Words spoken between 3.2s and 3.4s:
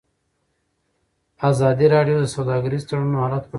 حالت په